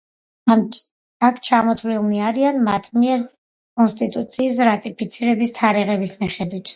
აქ 1.25 1.35
ჩამოთვლილნი 1.47 2.23
არიან 2.29 2.57
მათ 2.67 2.89
მიერ 3.01 3.21
კონსტიტუციის 3.81 4.63
რატიფიცირების 4.69 5.55
თარიღების 5.59 6.17
მიხედვით. 6.25 6.67